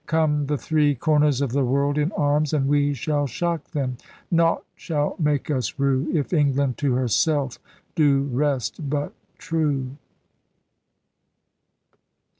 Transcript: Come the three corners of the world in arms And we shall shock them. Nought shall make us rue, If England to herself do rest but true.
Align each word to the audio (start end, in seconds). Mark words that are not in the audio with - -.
Come 0.07 0.47
the 0.47 0.57
three 0.57 0.95
corners 0.95 1.41
of 1.41 1.51
the 1.51 1.63
world 1.63 1.95
in 1.99 2.11
arms 2.13 2.53
And 2.53 2.67
we 2.67 2.95
shall 2.95 3.27
shock 3.27 3.65
them. 3.69 3.97
Nought 4.31 4.63
shall 4.75 5.15
make 5.19 5.51
us 5.51 5.77
rue, 5.77 6.09
If 6.11 6.33
England 6.33 6.79
to 6.79 6.95
herself 6.95 7.59
do 7.95 8.21
rest 8.23 8.89
but 8.89 9.13
true. 9.37 9.91